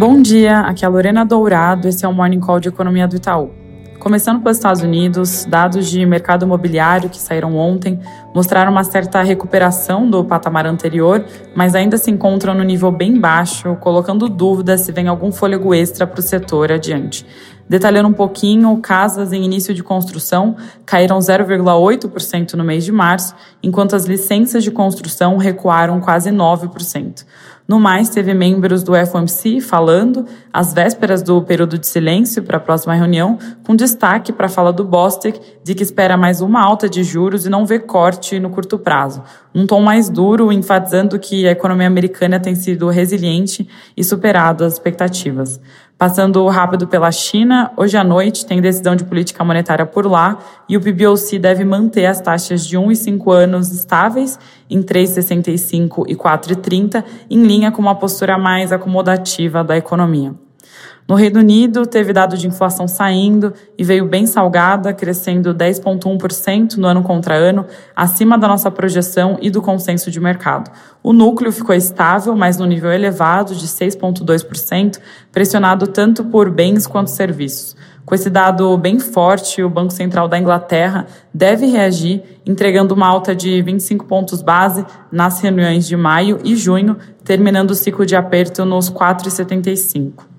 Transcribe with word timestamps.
Bom 0.00 0.22
dia, 0.22 0.60
aqui 0.60 0.82
é 0.82 0.88
a 0.88 0.90
Lorena 0.90 1.26
Dourado, 1.26 1.86
esse 1.86 2.06
é 2.06 2.08
o 2.08 2.12
Morning 2.14 2.40
Call 2.40 2.58
de 2.58 2.70
Economia 2.70 3.06
do 3.06 3.16
Itaú. 3.16 3.50
Começando 3.98 4.40
pelos 4.40 4.56
Estados 4.56 4.80
Unidos, 4.80 5.44
dados 5.44 5.90
de 5.90 6.06
mercado 6.06 6.46
imobiliário 6.46 7.10
que 7.10 7.18
saíram 7.18 7.54
ontem 7.54 8.00
mostraram 8.34 8.72
uma 8.72 8.82
certa 8.82 9.20
recuperação 9.20 10.08
do 10.08 10.24
patamar 10.24 10.64
anterior, 10.64 11.22
mas 11.54 11.74
ainda 11.74 11.98
se 11.98 12.10
encontram 12.10 12.54
no 12.54 12.64
nível 12.64 12.90
bem 12.90 13.20
baixo, 13.20 13.76
colocando 13.76 14.26
dúvida 14.26 14.78
se 14.78 14.90
vem 14.90 15.06
algum 15.06 15.30
fôlego 15.30 15.74
extra 15.74 16.06
para 16.06 16.20
o 16.20 16.22
setor 16.22 16.72
adiante. 16.72 17.26
Detalhando 17.70 18.08
um 18.08 18.12
pouquinho, 18.12 18.76
casas 18.78 19.32
em 19.32 19.44
início 19.44 19.72
de 19.72 19.80
construção 19.80 20.56
caíram 20.84 21.20
0,8% 21.20 22.54
no 22.54 22.64
mês 22.64 22.84
de 22.84 22.90
março, 22.90 23.32
enquanto 23.62 23.94
as 23.94 24.06
licenças 24.06 24.64
de 24.64 24.72
construção 24.72 25.36
recuaram 25.36 26.00
quase 26.00 26.32
9%. 26.32 27.24
No 27.68 27.78
mais, 27.78 28.08
teve 28.08 28.34
membros 28.34 28.82
do 28.82 28.92
FOMC 29.06 29.60
falando 29.60 30.26
às 30.52 30.74
vésperas 30.74 31.22
do 31.22 31.40
período 31.42 31.78
de 31.78 31.86
silêncio 31.86 32.42
para 32.42 32.56
a 32.56 32.60
próxima 32.60 32.94
reunião, 32.94 33.38
com 33.64 33.76
destaque 33.76 34.32
para 34.32 34.46
a 34.46 34.48
fala 34.48 34.72
do 34.72 34.82
Bostic 34.82 35.40
de 35.62 35.72
que 35.72 35.84
espera 35.84 36.16
mais 36.16 36.40
uma 36.40 36.60
alta 36.60 36.88
de 36.88 37.04
juros 37.04 37.46
e 37.46 37.48
não 37.48 37.64
vê 37.64 37.78
corte 37.78 38.40
no 38.40 38.50
curto 38.50 38.76
prazo. 38.80 39.22
Um 39.54 39.64
tom 39.64 39.80
mais 39.80 40.08
duro, 40.08 40.50
enfatizando 40.50 41.16
que 41.20 41.46
a 41.46 41.52
economia 41.52 41.86
americana 41.86 42.40
tem 42.40 42.56
sido 42.56 42.88
resiliente 42.88 43.68
e 43.96 44.02
superado 44.02 44.64
as 44.64 44.72
expectativas. 44.72 45.60
Passando 46.00 46.48
rápido 46.48 46.88
pela 46.88 47.12
China, 47.12 47.72
hoje 47.76 47.94
à 47.94 48.02
noite 48.02 48.46
tem 48.46 48.58
decisão 48.58 48.96
de 48.96 49.04
política 49.04 49.44
monetária 49.44 49.84
por 49.84 50.06
lá 50.06 50.38
e 50.66 50.74
o 50.74 50.80
PBOC 50.80 51.38
deve 51.38 51.62
manter 51.62 52.06
as 52.06 52.22
taxas 52.22 52.66
de 52.66 52.78
1 52.78 52.90
e 52.90 52.96
5 52.96 53.30
anos 53.30 53.70
estáveis 53.70 54.38
em 54.70 54.82
3,65 54.82 56.06
e 56.08 56.16
4,30, 56.16 57.04
em 57.28 57.42
linha 57.42 57.70
com 57.70 57.82
uma 57.82 57.94
postura 57.94 58.38
mais 58.38 58.72
acomodativa 58.72 59.62
da 59.62 59.76
economia. 59.76 60.34
No 61.10 61.16
Reino 61.16 61.40
Unido, 61.40 61.86
teve 61.86 62.12
dado 62.12 62.36
de 62.36 62.46
inflação 62.46 62.86
saindo 62.86 63.52
e 63.76 63.82
veio 63.82 64.06
bem 64.06 64.26
salgada, 64.26 64.92
crescendo 64.92 65.52
10,1% 65.52 66.76
no 66.76 66.86
ano 66.86 67.02
contra 67.02 67.34
ano, 67.34 67.66
acima 67.96 68.38
da 68.38 68.46
nossa 68.46 68.70
projeção 68.70 69.36
e 69.42 69.50
do 69.50 69.60
consenso 69.60 70.08
de 70.08 70.20
mercado. 70.20 70.70
O 71.02 71.12
núcleo 71.12 71.50
ficou 71.50 71.74
estável, 71.74 72.36
mas 72.36 72.58
no 72.58 72.64
nível 72.64 72.92
elevado 72.92 73.56
de 73.56 73.66
6,2%, 73.66 75.00
pressionado 75.32 75.88
tanto 75.88 76.24
por 76.26 76.48
bens 76.48 76.86
quanto 76.86 77.10
serviços. 77.10 77.76
Com 78.06 78.14
esse 78.14 78.30
dado 78.30 78.76
bem 78.78 79.00
forte, 79.00 79.64
o 79.64 79.68
Banco 79.68 79.92
Central 79.92 80.28
da 80.28 80.38
Inglaterra 80.38 81.08
deve 81.34 81.66
reagir, 81.66 82.22
entregando 82.46 82.94
uma 82.94 83.08
alta 83.08 83.34
de 83.34 83.60
25 83.62 84.04
pontos 84.04 84.42
base 84.42 84.86
nas 85.10 85.40
reuniões 85.40 85.88
de 85.88 85.96
maio 85.96 86.38
e 86.44 86.54
junho, 86.54 86.96
terminando 87.24 87.72
o 87.72 87.74
ciclo 87.74 88.06
de 88.06 88.14
aperto 88.14 88.64
nos 88.64 88.88
4,75. 88.88 90.29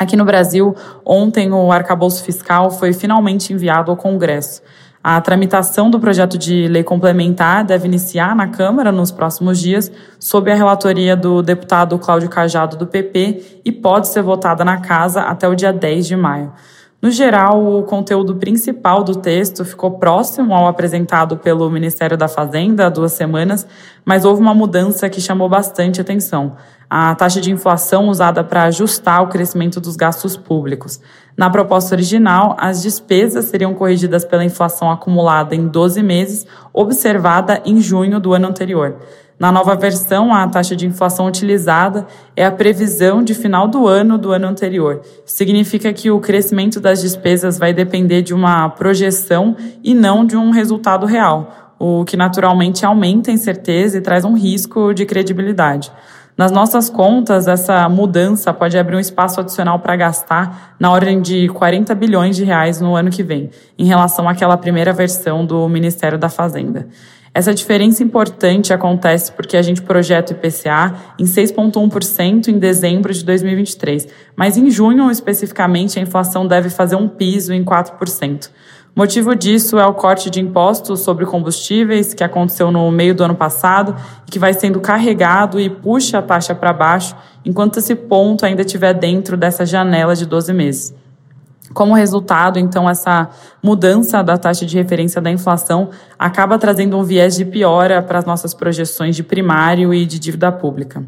Aqui 0.00 0.16
no 0.16 0.24
Brasil, 0.24 0.74
ontem 1.04 1.52
o 1.52 1.70
arcabouço 1.70 2.24
fiscal 2.24 2.70
foi 2.70 2.90
finalmente 2.90 3.52
enviado 3.52 3.90
ao 3.90 3.98
Congresso. 3.98 4.62
A 5.04 5.20
tramitação 5.20 5.90
do 5.90 6.00
projeto 6.00 6.38
de 6.38 6.66
lei 6.68 6.82
complementar 6.82 7.62
deve 7.64 7.86
iniciar 7.86 8.34
na 8.34 8.48
Câmara 8.48 8.90
nos 8.90 9.10
próximos 9.10 9.60
dias, 9.60 9.92
sob 10.18 10.50
a 10.50 10.54
relatoria 10.54 11.14
do 11.14 11.42
deputado 11.42 11.98
Cláudio 11.98 12.30
Cajado 12.30 12.78
do 12.78 12.86
PP 12.86 13.60
e 13.62 13.70
pode 13.70 14.08
ser 14.08 14.22
votada 14.22 14.64
na 14.64 14.80
Casa 14.80 15.20
até 15.20 15.46
o 15.46 15.54
dia 15.54 15.70
10 15.70 16.06
de 16.06 16.16
maio. 16.16 16.50
No 17.02 17.10
geral, 17.10 17.62
o 17.62 17.82
conteúdo 17.82 18.36
principal 18.36 19.04
do 19.04 19.16
texto 19.16 19.66
ficou 19.66 19.92
próximo 19.98 20.54
ao 20.54 20.66
apresentado 20.66 21.36
pelo 21.36 21.70
Ministério 21.70 22.16
da 22.16 22.28
Fazenda 22.28 22.86
há 22.86 22.88
duas 22.88 23.12
semanas, 23.12 23.66
mas 24.02 24.24
houve 24.24 24.40
uma 24.40 24.54
mudança 24.54 25.10
que 25.10 25.20
chamou 25.20 25.48
bastante 25.48 26.00
atenção. 26.00 26.56
A 26.92 27.14
taxa 27.14 27.40
de 27.40 27.52
inflação 27.52 28.08
usada 28.08 28.42
para 28.42 28.64
ajustar 28.64 29.22
o 29.22 29.28
crescimento 29.28 29.80
dos 29.80 29.94
gastos 29.94 30.36
públicos. 30.36 31.00
Na 31.36 31.48
proposta 31.48 31.94
original, 31.94 32.56
as 32.58 32.82
despesas 32.82 33.44
seriam 33.44 33.72
corrigidas 33.74 34.24
pela 34.24 34.44
inflação 34.44 34.90
acumulada 34.90 35.54
em 35.54 35.68
12 35.68 36.02
meses, 36.02 36.44
observada 36.72 37.62
em 37.64 37.80
junho 37.80 38.18
do 38.18 38.32
ano 38.34 38.48
anterior. 38.48 38.96
Na 39.38 39.52
nova 39.52 39.76
versão, 39.76 40.34
a 40.34 40.48
taxa 40.48 40.74
de 40.74 40.84
inflação 40.84 41.28
utilizada 41.28 42.08
é 42.36 42.44
a 42.44 42.50
previsão 42.50 43.22
de 43.22 43.34
final 43.34 43.68
do 43.68 43.86
ano 43.86 44.18
do 44.18 44.32
ano 44.32 44.48
anterior. 44.48 45.00
Significa 45.24 45.92
que 45.92 46.10
o 46.10 46.18
crescimento 46.18 46.80
das 46.80 47.00
despesas 47.00 47.56
vai 47.56 47.72
depender 47.72 48.20
de 48.20 48.34
uma 48.34 48.68
projeção 48.68 49.56
e 49.84 49.94
não 49.94 50.26
de 50.26 50.36
um 50.36 50.50
resultado 50.50 51.06
real, 51.06 51.72
o 51.78 52.04
que 52.04 52.16
naturalmente 52.16 52.84
aumenta 52.84 53.30
a 53.30 53.34
incerteza 53.34 53.96
e 53.96 54.00
traz 54.00 54.24
um 54.24 54.34
risco 54.34 54.92
de 54.92 55.06
credibilidade. 55.06 55.92
Nas 56.40 56.50
nossas 56.50 56.88
contas, 56.88 57.46
essa 57.46 57.86
mudança 57.86 58.50
pode 58.50 58.78
abrir 58.78 58.96
um 58.96 58.98
espaço 58.98 59.40
adicional 59.40 59.78
para 59.78 59.94
gastar 59.94 60.74
na 60.80 60.90
ordem 60.90 61.20
de 61.20 61.50
40 61.50 61.94
bilhões 61.94 62.34
de 62.34 62.44
reais 62.44 62.80
no 62.80 62.96
ano 62.96 63.10
que 63.10 63.22
vem, 63.22 63.50
em 63.78 63.84
relação 63.84 64.26
àquela 64.26 64.56
primeira 64.56 64.90
versão 64.90 65.44
do 65.44 65.68
Ministério 65.68 66.16
da 66.16 66.30
Fazenda. 66.30 66.88
Essa 67.34 67.52
diferença 67.52 68.02
importante 68.02 68.72
acontece 68.72 69.30
porque 69.32 69.54
a 69.54 69.60
gente 69.60 69.82
projeta 69.82 70.32
o 70.32 70.36
IPCA 70.36 70.94
em 71.18 71.24
6,1% 71.24 72.48
em 72.48 72.58
dezembro 72.58 73.12
de 73.12 73.22
2023, 73.22 74.08
mas 74.34 74.56
em 74.56 74.70
junho, 74.70 75.10
especificamente, 75.10 75.98
a 75.98 76.02
inflação 76.02 76.46
deve 76.46 76.70
fazer 76.70 76.96
um 76.96 77.06
piso 77.06 77.52
em 77.52 77.62
4%. 77.62 78.48
Motivo 78.94 79.34
disso 79.36 79.78
é 79.78 79.86
o 79.86 79.94
corte 79.94 80.28
de 80.28 80.40
impostos 80.40 81.00
sobre 81.00 81.24
combustíveis 81.24 82.12
que 82.12 82.24
aconteceu 82.24 82.70
no 82.70 82.90
meio 82.90 83.14
do 83.14 83.22
ano 83.22 83.34
passado 83.34 83.94
e 84.26 84.30
que 84.30 84.38
vai 84.38 84.52
sendo 84.52 84.80
carregado 84.80 85.60
e 85.60 85.70
puxa 85.70 86.18
a 86.18 86.22
taxa 86.22 86.54
para 86.54 86.72
baixo, 86.72 87.14
enquanto 87.44 87.78
esse 87.78 87.94
ponto 87.94 88.44
ainda 88.44 88.62
estiver 88.62 88.92
dentro 88.92 89.36
dessa 89.36 89.64
janela 89.64 90.14
de 90.16 90.26
12 90.26 90.52
meses. 90.52 90.94
Como 91.72 91.94
resultado, 91.94 92.58
então, 92.58 92.90
essa 92.90 93.28
mudança 93.62 94.24
da 94.24 94.36
taxa 94.36 94.66
de 94.66 94.76
referência 94.76 95.20
da 95.20 95.30
inflação 95.30 95.90
acaba 96.18 96.58
trazendo 96.58 96.98
um 96.98 97.04
viés 97.04 97.36
de 97.36 97.44
piora 97.44 98.02
para 98.02 98.18
as 98.18 98.24
nossas 98.24 98.52
projeções 98.52 99.14
de 99.14 99.22
primário 99.22 99.94
e 99.94 100.04
de 100.04 100.18
dívida 100.18 100.50
pública. 100.50 101.04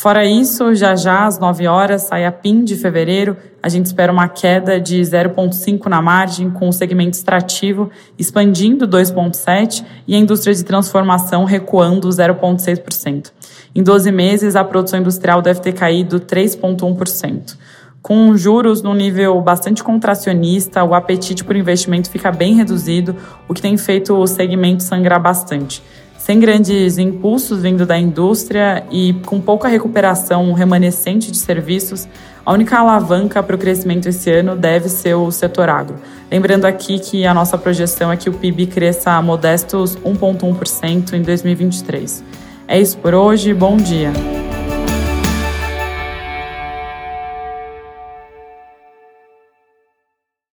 Fora 0.00 0.24
isso, 0.24 0.74
já 0.74 0.96
já 0.96 1.26
às 1.26 1.38
9 1.38 1.66
horas 1.66 2.04
sai 2.04 2.24
a 2.24 2.32
PIN 2.32 2.64
de 2.64 2.74
fevereiro. 2.74 3.36
A 3.62 3.68
gente 3.68 3.84
espera 3.84 4.10
uma 4.10 4.28
queda 4.28 4.80
de 4.80 4.98
0,5 4.98 5.88
na 5.88 6.00
margem, 6.00 6.48
com 6.48 6.70
o 6.70 6.72
segmento 6.72 7.18
extrativo 7.18 7.90
expandindo 8.18 8.88
2,7 8.88 9.84
e 10.08 10.14
a 10.14 10.18
indústria 10.18 10.54
de 10.54 10.64
transformação 10.64 11.44
recuando 11.44 12.08
0,6%. 12.08 13.30
Em 13.74 13.82
12 13.82 14.10
meses, 14.10 14.56
a 14.56 14.64
produção 14.64 15.00
industrial 15.00 15.42
deve 15.42 15.60
ter 15.60 15.74
caído 15.74 16.18
3,1%. 16.18 17.58
Com 18.00 18.34
juros 18.34 18.80
num 18.80 18.94
nível 18.94 19.38
bastante 19.42 19.84
contracionista, 19.84 20.82
o 20.82 20.94
apetite 20.94 21.44
por 21.44 21.54
investimento 21.54 22.08
fica 22.08 22.32
bem 22.32 22.54
reduzido, 22.54 23.14
o 23.46 23.52
que 23.52 23.60
tem 23.60 23.76
feito 23.76 24.14
o 24.14 24.26
segmento 24.26 24.82
sangrar 24.82 25.20
bastante. 25.20 25.82
Sem 26.30 26.38
grandes 26.38 26.96
impulsos 26.96 27.60
vindo 27.60 27.84
da 27.84 27.98
indústria 27.98 28.84
e 28.88 29.14
com 29.26 29.40
pouca 29.40 29.66
recuperação 29.66 30.52
remanescente 30.52 31.28
de 31.28 31.36
serviços, 31.36 32.06
a 32.46 32.52
única 32.52 32.78
alavanca 32.78 33.42
para 33.42 33.56
o 33.56 33.58
crescimento 33.58 34.08
esse 34.08 34.30
ano 34.30 34.54
deve 34.54 34.88
ser 34.88 35.14
o 35.14 35.28
setor 35.32 35.68
agro. 35.68 35.96
Lembrando 36.30 36.66
aqui 36.66 37.00
que 37.00 37.26
a 37.26 37.34
nossa 37.34 37.58
projeção 37.58 38.12
é 38.12 38.16
que 38.16 38.30
o 38.30 38.32
PIB 38.32 38.66
cresça 38.66 39.10
a 39.10 39.20
modestos 39.20 39.96
1,1% 39.96 41.14
em 41.14 41.22
2023. 41.22 42.22
É 42.68 42.80
isso 42.80 42.96
por 42.98 43.12
hoje, 43.12 43.52
bom 43.52 43.76
dia! 43.76 44.12